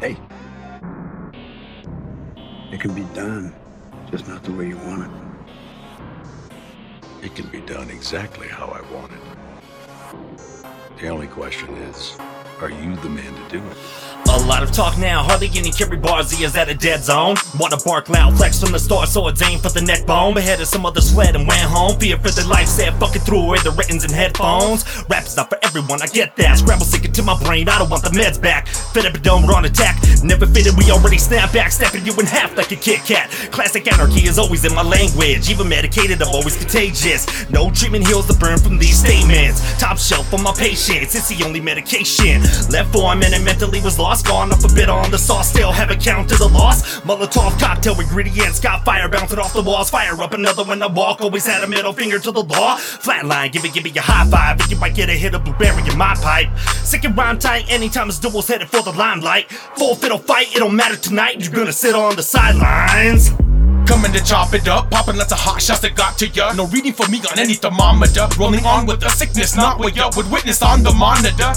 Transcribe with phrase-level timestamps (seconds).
[0.00, 0.16] Hey.
[2.72, 3.54] It can be done,
[4.10, 5.10] just not the way you want it.
[7.24, 9.20] It can be done exactly how I want it.
[11.00, 12.16] The only question is,
[12.60, 13.76] are you the man to do it?
[14.28, 17.36] A lot of talk now, hardly any carry bars, he is at a dead zone.
[17.58, 20.34] Wanna bark loud, flex from the start, so it's aimed for the neck bone.
[20.34, 21.98] Beheaded some other sled and went home.
[21.98, 24.84] Fear for their life, said fucking threw away the writtens and headphones.
[25.08, 26.58] Rap's not for everyone, I get that.
[26.58, 28.66] Scramble sinking to my brain, I don't want the meds back.
[28.96, 30.00] Fed up and we're on attack.
[30.24, 33.28] Never fitted, we already snap back, snapping you in half like a Kit Kat.
[33.52, 35.50] Classic anarchy is always in my language.
[35.50, 37.28] Even medicated, I'm always contagious.
[37.50, 39.60] No treatment heals the burn from these statements.
[39.78, 42.40] Top shelf for my patients, it's the only medication.
[42.70, 45.50] Left for a minute, mentally was lost, gone off a bit on the sauce.
[45.50, 47.00] Still haven't counted the loss.
[47.00, 49.90] Molotov cocktail ingredients, got fire bouncing off the walls.
[49.90, 51.20] Fire up another when I walk.
[51.20, 52.76] Always had a middle finger to the law.
[52.78, 54.58] Flatline, give it, give me a high five.
[54.58, 56.48] And you might get a hit of blueberry in my pipe.
[56.82, 59.50] Sick and rhyme tight, anytime it's duels headed for the limelight.
[59.76, 61.40] Full fiddle fight, it don't matter tonight.
[61.40, 63.30] You're gonna sit on the sidelines.
[63.86, 66.52] Coming to chop it up, popping lots of hot shots that got to ya.
[66.52, 68.26] No reading for me on any thermometer.
[68.38, 71.52] Rolling on with the sickness, not what ya would witness on the monitor.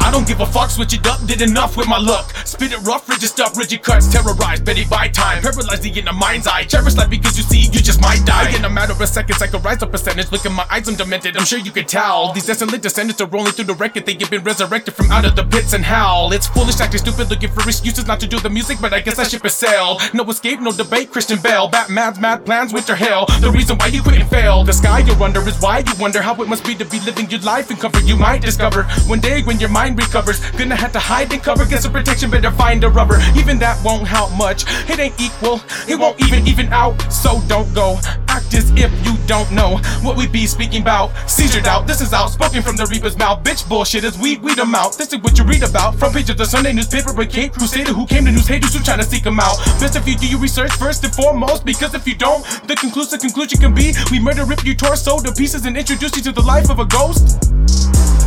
[0.00, 2.34] I don't give a fuck, switch it up, did enough with my luck.
[2.46, 5.42] Spit it rough, rigid stuff, rigid cuts, terrorized, Betty by time.
[5.42, 6.64] Paralyzed the inner mind's eye.
[6.64, 8.54] Cherish life because you see, you just might die.
[8.56, 10.32] In a matter of seconds, I can rise a percentage.
[10.32, 12.32] Look at my eyes, I'm demented, I'm sure you can tell.
[12.32, 15.36] These desolate descendants are rolling through the record, they have been resurrected from out of
[15.36, 16.32] the pits and hell.
[16.32, 19.16] It's foolish, acting stupid, looking for excuses not to do the music, but I guess
[19.16, 20.00] that ship has sailed.
[20.14, 21.68] No escape, no debate, Christian Bale.
[21.68, 23.26] Batman's mad plans, winter hell.
[23.40, 24.64] The reason why you couldn't fail.
[24.64, 27.28] The sky you're under is why you wonder how it must be to be living
[27.30, 28.04] your life in comfort.
[28.04, 30.40] You might discover one day when your mind recovers.
[30.50, 33.18] Gonna have to hide and cover, get some protection, better find a rubber.
[33.36, 34.64] Even that won't help much.
[34.88, 37.00] It ain't equal, it won't even even out.
[37.12, 37.98] So don't go.
[38.28, 41.10] Act as if you don't know what we be speaking about.
[41.28, 43.42] Seizure doubt, this is outspoken from the Reaper's mouth.
[43.42, 44.96] Bitch bullshit is weed, weed them out.
[44.96, 45.96] This is what you read about.
[45.96, 48.82] Front page of the Sunday newspaper, but Cape Crusader who came to news haters who
[48.82, 49.56] trying to seek them out.
[49.80, 53.20] Best if you do your research first and foremost, because if you don't, the conclusive
[53.20, 56.42] conclusion can be we murder, rip your torso to pieces, and introduce you to the
[56.42, 58.17] life of a ghost.